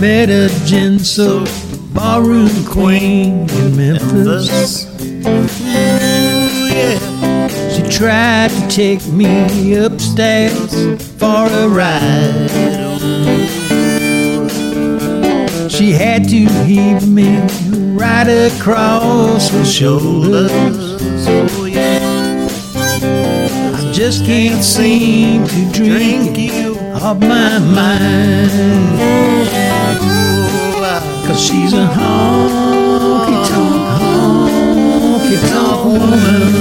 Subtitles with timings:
[0.00, 1.44] Met a Genso
[1.92, 4.86] barroom queen in Memphis.
[5.26, 5.48] Ooh,
[6.68, 6.98] yeah.
[7.70, 10.72] She tried to take me upstairs
[11.18, 12.21] for a ride.
[16.02, 17.38] Had to heave me
[17.94, 20.50] right across her shoulders.
[21.70, 22.00] Yeah.
[23.78, 28.50] I just can't seem to drink you off my mind.
[31.24, 36.52] Cause she's a honky tonk, honky tonk woman.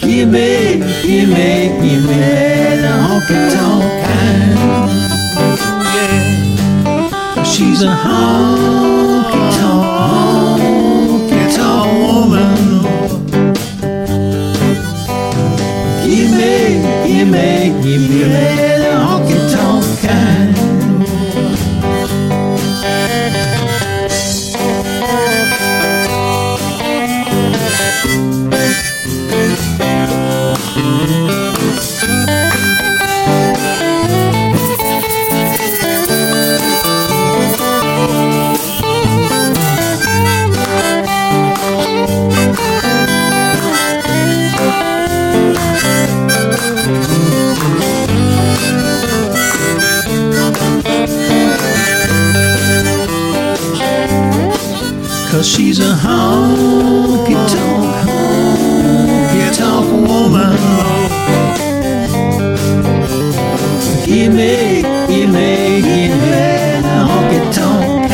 [0.00, 2.59] Give me, give me, give me
[7.80, 12.82] She's a honky tonk, honky tonk woman.
[16.04, 16.52] Give me,
[17.06, 17.48] give me,
[17.82, 18.69] give me
[55.30, 60.56] Cause she's a honky tonk, honky tonk woman.
[64.04, 68.10] Give me, give me, give me the honky tonk.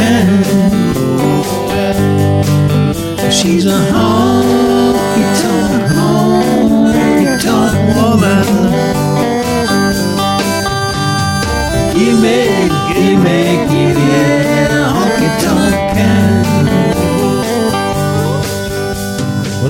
[3.33, 4.36] She's a honky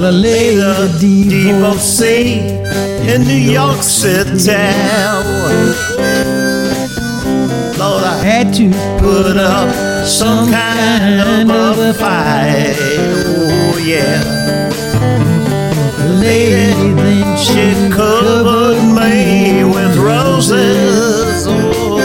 [0.09, 0.13] a
[0.63, 2.39] of sea
[3.13, 4.53] in New York City.
[7.77, 12.77] Lord, I had to put up some kind of a fight.
[12.79, 14.23] Oh, yeah.
[16.21, 21.47] lady, then She she covered me with roses.
[21.49, 21.99] Oh,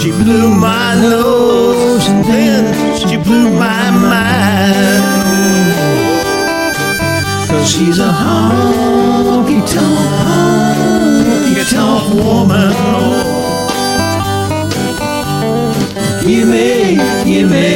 [0.00, 4.55] she blew my nose and then she blew my mind.
[7.76, 12.72] She's a honky tonk, honky tonk woman.
[12.74, 13.20] Oh.
[16.24, 17.66] Give me, give me,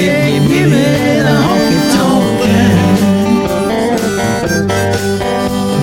[0.49, 0.85] give me
[1.27, 2.79] the honky tonk man.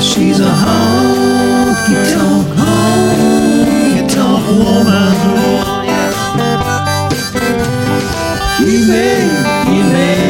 [0.02, 5.14] She's a honky tonk, honky tonk woman.
[5.30, 5.62] Oh.
[8.66, 9.06] Give me,
[9.70, 10.27] give me.